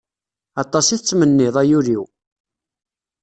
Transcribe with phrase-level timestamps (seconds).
[0.63, 2.03] Aṭas i tettmenniḍ, ay ul-iw!